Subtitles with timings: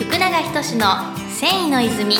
[0.00, 0.86] 福永仁の
[1.28, 2.16] 繊維の泉。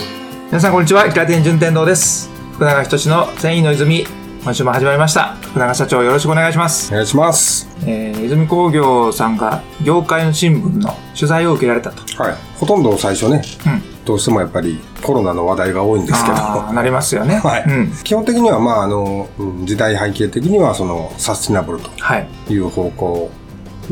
[0.48, 1.08] 皆さんこんにちは。
[1.08, 2.29] 平田順天堂です。
[2.53, 4.04] 福永仁の繊維の泉。
[4.42, 5.35] 今週も始まりました。
[5.37, 6.93] 福永社長よろしくお願いします。
[6.93, 7.69] お、願いします。
[7.87, 12.03] えー、泉工業さんが業界の新聞の取材を受けられたと。
[12.22, 12.35] はい。
[12.58, 14.04] ほとんど最初ね、うん。
[14.04, 16.37] どうしてもやっぱりコロナの話題が多いんですけど、
[16.74, 17.37] なりますよね。
[17.42, 17.65] はい。
[17.66, 17.92] うん。
[18.05, 22.28] 基本的にはまああの、うん時代背景的にはそのサスティナブルとはい。
[22.51, 23.30] いう方向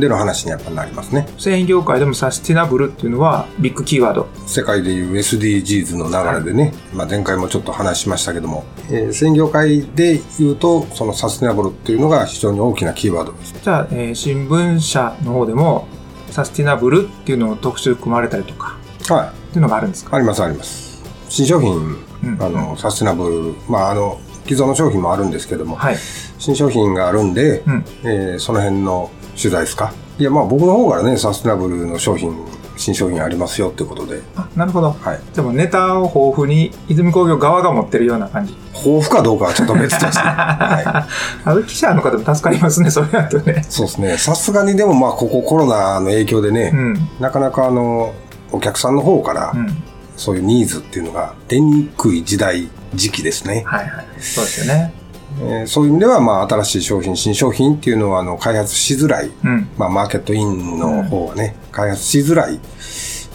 [0.01, 1.27] での話にやっぱなりますね。
[1.39, 13.55] 繊維業界でもサスティナブルっていうのはビッグキーワード世界でいう SDGs の流れでね、まあ前回もちょっと話しましたけども、えー繊維業界で言うと、そのサスティナブルっていうのが非常に大きなキーワードです。
[13.62, 15.87] じゃあ、えー新聞社の方でも
[16.30, 18.77] サスティナブルっていうのを特集組まれたりとか
[19.09, 19.28] はい。
[19.28, 20.17] っていうのがあるんですか？
[20.17, 21.03] ありますあります。
[21.28, 25.97] 新商品、うんあの、サスティナブル、まああの、既存の商品もあるんですけども、はい
[26.39, 29.92] 新商品があるんで、うんえーその辺の取材ですか？
[30.19, 32.34] いやまあ僕の方からねサステナブルの商品
[32.77, 34.23] 新商品ありますよってことで。
[34.37, 34.92] あなるほど。
[34.92, 35.20] はい。
[35.34, 38.55] でもネタを豊富に泉工業側が持ってるような感じ。
[38.75, 41.06] 豊富かどうかはちょっと別として、 は
[41.44, 43.61] あの記者の方も助かりますねそれだとね。
[43.61, 44.16] い、そうですね。
[44.19, 47.09] さすがにでもまあここコロナの影響でね、うん。
[47.20, 48.14] なかなかあの
[48.53, 49.83] お客さんの方からうん。
[50.16, 54.06] そういうニーズっていうのが出にくい時代時期ですね、はいはい。
[54.19, 54.92] そうですよね
[55.41, 59.69] えーそういう意味ではまあ新しい商品新商品っていうのはあの開発しづらいうん。
[59.77, 62.58] まあ、マーケットインの方はね、開発しづらい、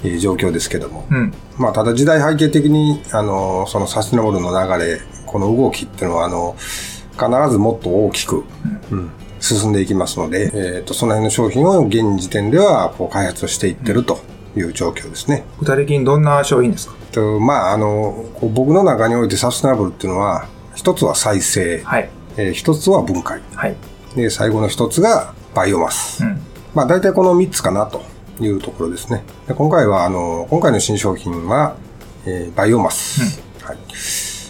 [0.03, 1.33] えー状況ですけども、うん。
[1.57, 8.43] まあ、ただ時代背景的に、あの、そのサステナブルの流れ、この動きっていうのは、あの、必ずもっと大きく、
[8.91, 9.11] うん。
[9.39, 14.19] 進んでいきますので、えっ、と、その辺の商品を現時点では、こう、開発をしていってると
[14.57, 15.45] いう状況ですね。
[15.59, 16.95] 具体的にどんな商品ですか？
[17.11, 22.09] とまあ、あの、僕の中においてサステナブルっていうのは、一つは再生、はい。
[22.37, 23.75] えー一つは分解、はい。
[24.15, 26.23] で、最後の一つがバイオマス。
[26.23, 26.39] うん。
[26.73, 28.01] まあ、大体この3つかなと
[28.39, 29.23] いうところですね。
[29.47, 31.75] で今回は、あの、今回の新商品は、
[32.25, 33.77] えーバイオマス、はい。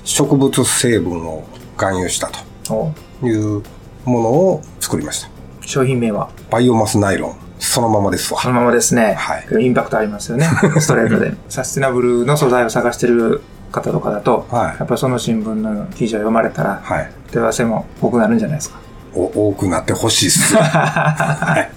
[0.03, 1.43] 植物成分を
[1.77, 2.29] 含有した
[2.69, 2.91] お。
[3.21, 3.63] という
[4.05, 5.29] ものを作りました。
[5.61, 6.29] 商品名は？
[6.49, 7.35] バイオマスナイロン。
[7.59, 8.41] そのままですわ。
[8.41, 9.65] そのままですね、はい。
[9.65, 10.45] インパクトありますよね。
[10.79, 11.33] ストレートで。
[11.49, 13.41] サスティナブルの素材を探してる
[13.73, 17.11] 方とかだと、はいやっぱりその新聞の記事を読まれたら、はい。
[17.31, 18.79] 手合わせも多くなるんじゃないですか
[19.15, 20.55] お多くなってほしいっす。
[20.55, 21.71] はい。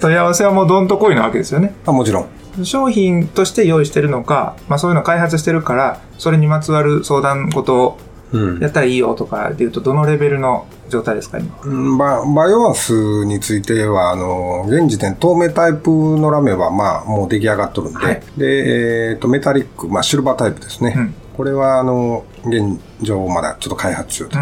[0.00, 2.64] 問い合わせはもうどんとこいなわけですよねあもちろん。
[2.64, 7.98] 商品として用意してるのか、まあそういうのを開発してるから、それにまつわる相談事を
[8.32, 11.56] うんやったらいいよとかでいうと、どのレベルの状態ですか、今。
[11.64, 20.94] うんババイオマスについては、あの、現時点、透明タイプのラメは、まあ、もう出来上がっとるんで、はいで、えっ、と、メタリック、まあ、シルバータイプですね。
[20.96, 24.36] うんこれは、あの、現状、まだちょっと開発中と。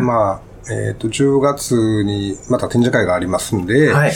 [0.00, 4.12] まあ、えっ、と、10月にまた展示会がありますんで、はい。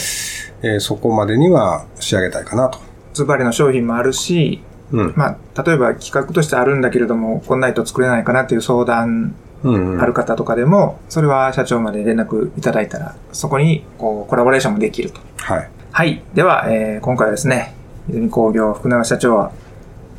[0.63, 2.79] えーそこまでには仕上げたいかなと。
[3.13, 5.13] ズバリの商品もあるし、うん。
[5.15, 9.35] まあ、例えば企画としてあるんだけれども、こんないと作れないかなっていう相談。
[9.63, 15.19] ある方とかでも、それは社長まで連絡いただいたら、そこにこうコラボレーションもできると。
[15.37, 15.69] はい。
[15.91, 16.23] はい。
[16.33, 17.75] では、えー今回はですね、
[18.09, 19.51] 泉工業福永社長は、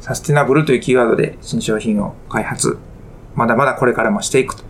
[0.01, 2.79] サスティナブルというキーワードで新商品を開発、
[3.35, 4.65] まだまだこれからもしていくと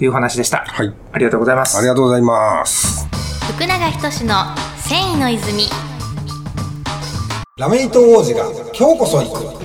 [0.00, 0.64] いう話でした。
[0.66, 0.92] はい。
[1.12, 1.78] ありがとうございます。
[1.78, 3.06] ありがとうございます。
[3.54, 4.34] 福永仁の
[4.78, 5.64] 繊維の泉
[7.56, 9.64] ラメイト王子が今日こそ行く。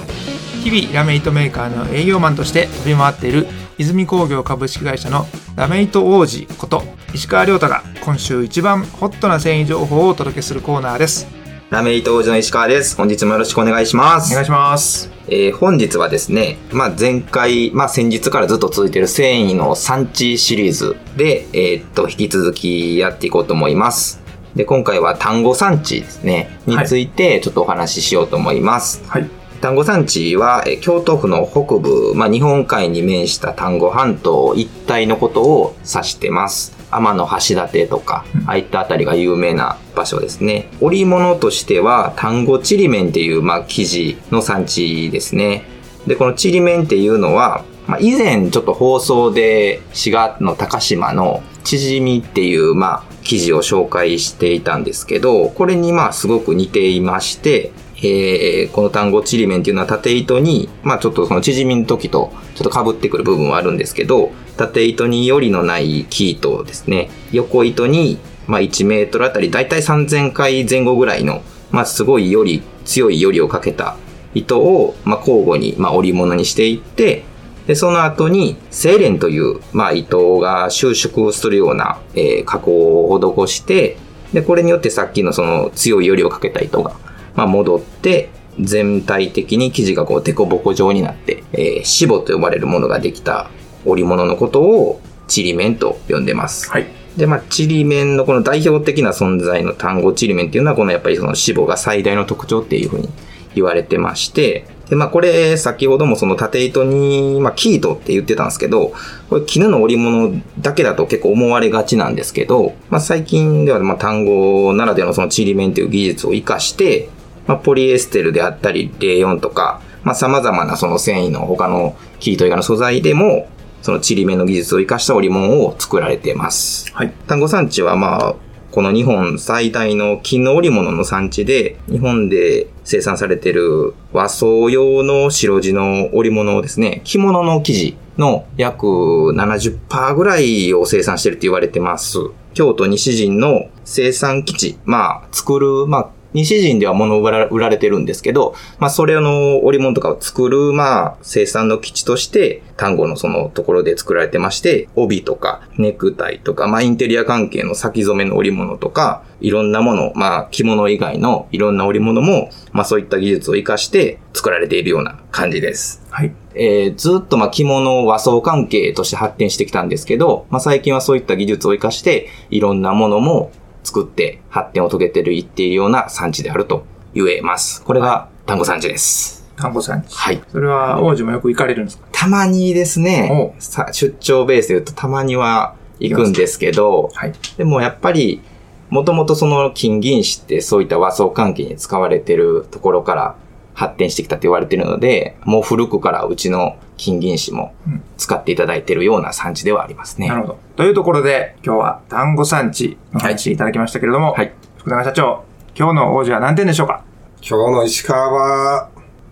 [0.64, 6.84] 日々ラメイトメーカーの営業マンとして飛び回っている泉工業株式会社のラメイト王子こと
[7.14, 11.39] 石川亮太が今週一番ホットな繊維情報をお届けするコーナーです。
[11.70, 12.98] ラメイト王子の石川です。
[12.98, 14.32] 本日もよろしくお願いします。
[14.32, 15.12] お願いします。
[15.28, 24.20] えー本日はですね、まあ、前回、まあ、先日からずっと続いている繊維の産地シリーズで、えーっと、引き続きやっていこうと思います。
[24.56, 29.04] で、今回は単語産地ですね、についてちょっとお話ししようと思います。
[29.08, 29.30] はい。
[29.62, 36.79] 丹後山地はえー京都府の北部、まあ、日本海に面した丹後半島一帯のことを指してます。
[36.92, 40.70] 天の橋立とか、ああいったあたりが有名な場所ですね。
[40.82, 45.64] 織物としては、丹後ちりめんっていう、まあ、生地の産地ですね。
[46.08, 57.72] で、このちりめんっていうのは、まあ、以前ちょっと放送で滋賀の高島の縮みっていう、まあ、記事を紹介していたんですけど、これにまあすごく似ていまして、
[58.02, 71.42] えーこの単語ちりめんっていうのは縦糸に、まあちょっとその縮みの時とちょっと被ってくる部分はあるんですけど、縦糸によりのない生糸ですね、横糸に、まあ1メートルあたりだいたい3000回前後ぐらいの、
[71.72, 73.96] まあすごいより強いよりをかけた
[74.34, 77.24] 糸を、まあ交互に、まあ織物にしていって、
[77.70, 83.98] で、その後に、精錬という、まあ、糸が収縮するような、えー加工を施して、
[84.34, 86.96] で、これによってさっきのその強いよりをかけた糸が、
[87.36, 88.30] まあ、戻って、
[88.60, 93.50] 全体的に生地がこう凸凹状になって、えー、シボと呼ばれるものができた
[93.86, 96.70] 織物のことを、ちりめんと呼んでます。
[96.70, 96.88] はい。
[97.16, 103.10] で、まあ、ちりめんのこの代表的な存在の単語ちりめんっていうのは、このやっぱりその脂肪が最大の特徴っていうふうに
[103.56, 108.94] 言われてまして、で、まあ、これ、先ほどもその縦糸に、まあ、キートって言ってたんですけど、
[109.30, 117.10] これ絹の織物だけだと結構思われがちなんですけど、まあ、最近では、まあ、単語ならではのそのちりめんっていう技術を活かして、
[117.50, 123.50] まあ、ポリエステルであったり、レーヨンとか、まあ、様々なその繊維の他の生糸以外の素材でも、
[123.82, 126.94] そのちりめんの技術を活かした織物を作られています。
[126.94, 127.12] はい。
[127.26, 128.36] 丹後産地はまあ、
[128.70, 142.20] この日本最大の金の織物の産地で、日本で生産されている和装用の白地の織物をですね、着物の生地の約70%ぐらいを生産していると言われてます。
[142.54, 166.06] 京都西陣の生産基地、まあ、作る、まあ、西陣では物を売られてるんですけど、まあ、それの織物とかを作る、まあ、生産の基地として、単語のそのところで作られてまして、帯とか、ネクタイとか、まあ、インテリア関係の先染めの織物とか、いろんなもの、まあ、着物以外のいろんな織物も、まあ、そういった技術を活かして作られているような感じです。
[166.10, 166.34] はい。
[166.56, 173.52] えーずっとまあ着物和装関係として発展してきたんですけど、まあ、最近はそういった技術を活かして、いろんなものも
[173.84, 177.84] 作って発展を遂げてる、いっているような産地であると言えます。
[177.84, 179.48] これが単語産地です。
[179.56, 180.02] 丹後さん。
[180.02, 180.42] はい。
[180.52, 182.08] それは王子もよく行かれるんですか？
[182.12, 187.34] たまにですね、さ出張ベースで言うとたまには行くんですけど、はい。
[187.58, 188.42] でもやっぱり、
[188.90, 193.36] もともとその金銀糸ってそういった和装関係に使われてるところから
[193.80, 200.28] 発展してきたって言われてるので、もう古くからうちの金銀糸もうん使っていただいてるような産地ではありますね。
[200.28, 200.58] なるほど。
[200.76, 204.54] というところで、今日は丹後産地の話いただきましたけれども、はい。
[204.78, 205.46] 福永社長、
[205.78, 207.04] 今日の王子は何点でしょうか？
[207.42, 208.90] 今日の石川は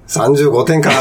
[0.07, 0.95] 35点かな。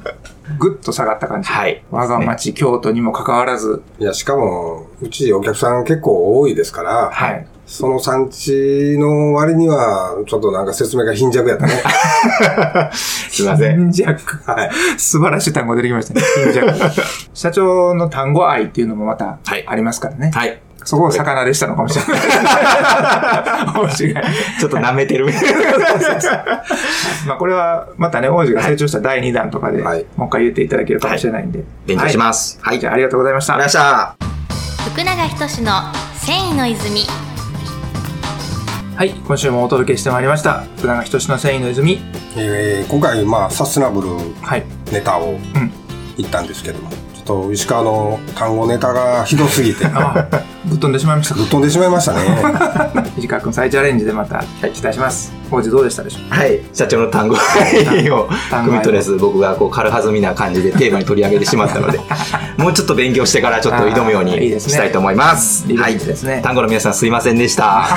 [0.58, 1.48] ぐっと下がった感じ。
[1.48, 7.46] はい我が町、京都にもかかわらず、いや、しかも、うちお客さん結構多いですから、はい。
[7.68, 11.72] その産地の割には、ちょっとなんか説明が貧弱やったね。
[12.96, 13.76] すいません。
[13.76, 14.50] 貧弱。
[14.50, 14.70] はい。
[14.96, 16.22] 素晴らしい単語出てきましたね。
[16.44, 16.74] 貧弱。
[17.34, 20.30] 社長の単語愛っていうのもまたはいありますからね。
[20.34, 20.58] はい。
[20.82, 22.22] そこを魚でしたのかもしれない。
[23.76, 24.14] 面白い。
[24.58, 25.26] ちょっと舐めてる。
[27.26, 31.62] まあこれはまたね、王子が成長した第2弾とかで、はいもう一回言っていただけるかもしれないんで。
[31.86, 32.58] 勉強します。
[32.62, 32.80] はい。
[32.80, 34.90] じゃあありがとうございましたありがとうございました。
[34.90, 37.27] 福永仁の繊維の泉
[38.98, 40.62] はい、今週もお届けしてまいりました。
[40.76, 42.00] 福永仁の繊維の泉。
[42.36, 44.08] えー今回、まあ、サステナブル
[44.42, 44.64] はい。
[44.90, 45.38] ネタをうん。
[46.16, 49.84] 言ったんですけども、ちょっと石川の単語ネタがひどすぎて、
[50.64, 52.20] ぶっ飛んでしまいましたぶっ飛んでしまいましたね。
[53.14, 55.32] 藤川くん再チャレンジでまた期待します。
[55.50, 56.30] 王子どうでしたでしょう？
[56.30, 56.60] かはい。
[56.74, 57.38] 社長の単語を、
[58.50, 61.98] 単語組み取れず、僕がこう軽はずみな感じでテーマに取り上げてしまったので、
[62.58, 65.64] もうちょっと勉強してからちょっと挑むように したいと思います。
[65.70, 65.74] い。
[65.94, 67.64] ンジですね単語の皆さんすいませんでした。
[67.88, 67.96] は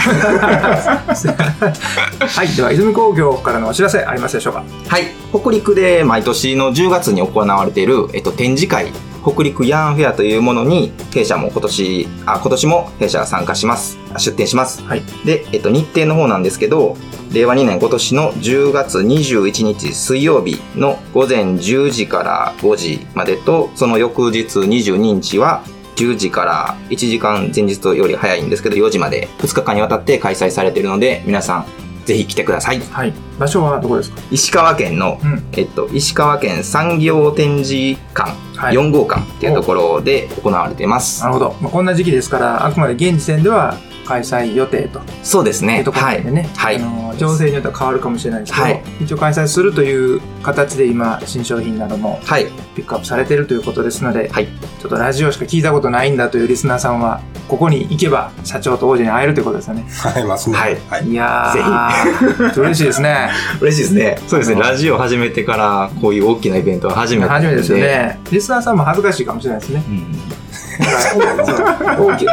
[2.44, 4.64] い、では泉工業からのお知らせありますでしょうか？
[4.88, 5.08] はい。
[5.34, 8.92] 北陸で毎年の10月に行われている、えっと、展示会、
[9.24, 13.98] 北陸ヤーンフェアというものに、弊社も今年、あ、今年も弊社が参加します。
[14.18, 14.84] 出展します。
[14.84, 15.04] はい。
[15.26, 16.96] で、えっと、日程の方なんですけど、
[17.34, 25.64] 令和2年今年の10月21日水曜日の午前10時から5時までと、その翌日22日は
[25.96, 32.80] 10時から1時間前日より早いんですけど、4時まで2日間にわたって開催されているので、皆さんぜひ来てください。
[32.82, 33.14] はい。
[33.40, 34.22] 場所はどこですか？
[34.32, 35.44] 石川県の、うん。
[35.54, 41.22] えっと、石川県産業展示館はい4号館っていうところで行われています。
[41.22, 41.56] なるほど。
[41.62, 43.78] まあ、こんな時期ですから、あくまで現時点では
[44.12, 45.02] 開催予定と。
[45.24, 45.78] そうですね。
[45.80, 46.24] いうところはい。
[46.24, 52.46] でね、はいあの情勢によっては変わるかもしれないですけど、はい一応開催するという形で今新商品などもはい。
[52.76, 54.48] ピックアップされているということですので、はい。
[54.48, 60.58] ちょっとラジオしか聞いたことないんだというリスナーさんはここに行けば社長と王子に会えるということですよね会えますね。
[60.58, 61.08] はいはい。
[61.08, 63.30] いやー嬉しいですね
[63.62, 64.18] 嬉しいですね。
[64.28, 64.56] そうですね。
[64.56, 67.78] うんラジオ始めてから、こういう大きなイベントは初めて初めてですよ。
[67.78, 70.41] ねリスナーさんも恥ずかしいかもしれないですねうん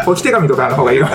[0.06, 1.10] 置き手紙とかの方がいいわ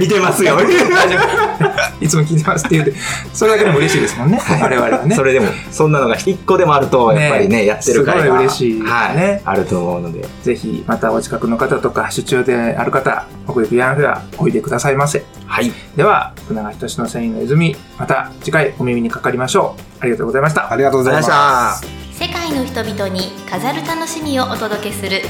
[0.00, 0.56] 見てますよ。
[0.56, 0.66] 大
[1.08, 2.94] 丈夫いつも聞いてますって言って
[3.32, 9.42] それだけでも嬉しいですもんね我々はねそれでも、そんなのが一個でもあると、やっぱりね、ねやってる会すがごい嬉しいねはい。
[9.44, 10.24] あると思うので。
[10.42, 15.72] ぜひまたお近くの方とか出張である方北陸ヤンフェアおいでくださいませはい。
[15.96, 22.03] では福永仁の繊維の泉また次回お耳にかかりましょうありがとうございましたありがとうございました。
[22.34, 25.22] 界の人々に飾る楽しみをお届けする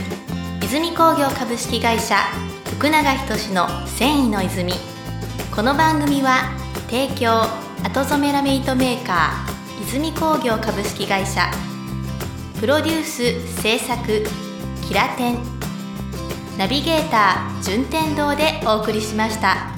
[0.62, 2.16] 泉工業株式会社
[2.78, 4.72] 福永仁の繊維の泉。
[5.54, 6.50] この番組は
[6.88, 7.42] 提供
[7.84, 11.50] 後染めラメイトメーカー泉工業株式会社。
[12.58, 14.24] プロデュース制作
[14.88, 15.38] キラテン。
[16.56, 19.73] ナビゲーター順天堂でお送りしました。